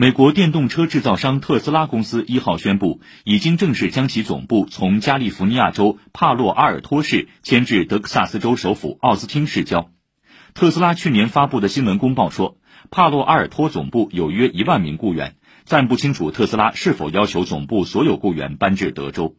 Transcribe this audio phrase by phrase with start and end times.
[0.00, 9.90] 美国电动车制造商特斯拉公司一号宣布已经正式将其总部从加利福尼亚州帕洛阿尔托市迁至德克萨斯州首府奥斯汀市郊。
[10.54, 12.56] 特斯拉去年发布的新闻公报说
[12.90, 15.36] 帕洛阿尔托总部有约一万名雇员
[15.66, 19.36] 暂不清楚特斯拉是否要求总部所有雇员搬至德州。